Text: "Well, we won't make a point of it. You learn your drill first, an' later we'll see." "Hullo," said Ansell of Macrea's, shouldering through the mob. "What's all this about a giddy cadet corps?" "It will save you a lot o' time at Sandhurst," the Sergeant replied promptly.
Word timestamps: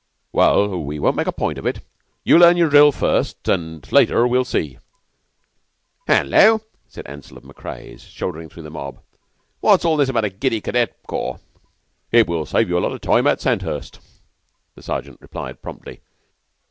"Well, 0.31 0.81
we 0.83 0.97
won't 0.97 1.15
make 1.15 1.27
a 1.27 1.31
point 1.31 1.59
of 1.59 1.67
it. 1.67 1.81
You 2.23 2.39
learn 2.39 2.57
your 2.57 2.71
drill 2.71 2.91
first, 2.91 3.47
an' 3.47 3.83
later 3.91 4.25
we'll 4.25 4.43
see." 4.43 4.79
"Hullo," 6.07 6.61
said 6.87 7.05
Ansell 7.05 7.37
of 7.37 7.43
Macrea's, 7.43 8.01
shouldering 8.01 8.49
through 8.49 8.63
the 8.63 8.71
mob. 8.71 8.99
"What's 9.59 9.85
all 9.85 9.97
this 9.97 10.09
about 10.09 10.25
a 10.25 10.31
giddy 10.31 10.59
cadet 10.59 11.03
corps?" 11.05 11.37
"It 12.11 12.27
will 12.27 12.47
save 12.47 12.67
you 12.67 12.79
a 12.79 12.79
lot 12.79 12.93
o' 12.93 12.97
time 12.97 13.27
at 13.27 13.41
Sandhurst," 13.41 13.99
the 14.73 14.81
Sergeant 14.81 15.19
replied 15.21 15.61
promptly. 15.61 16.01